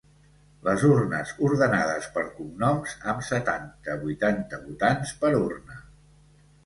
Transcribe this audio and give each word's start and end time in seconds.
Les 0.67 0.85
urnes 0.87 1.33
ordenades 1.49 2.07
per 2.15 2.23
cognoms 2.39 2.95
amb 3.13 3.23
setanta-vuitanta 3.29 4.63
votants 4.67 5.13
per 5.23 5.35
urna. 5.43 5.79